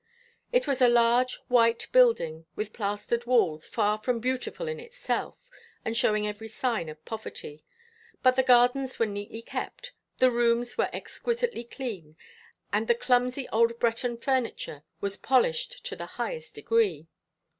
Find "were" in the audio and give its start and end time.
8.97-9.05, 10.75-10.89